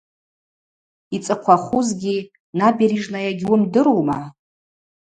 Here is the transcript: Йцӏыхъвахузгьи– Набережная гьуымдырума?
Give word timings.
Йцӏыхъвахузгьи– 1.15 2.17
Набережная 2.59 3.31
гьуымдырума? 3.39 4.19